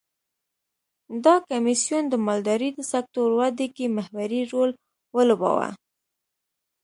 دا 1.25 1.35
کمېسیون 1.49 2.03
د 2.09 2.15
مالدارۍ 2.25 2.69
د 2.75 2.79
سکتور 2.93 3.29
ودې 3.39 3.67
کې 3.75 3.85
محوري 3.97 4.41
رول 4.51 4.71
ولوباوه. 5.15 5.69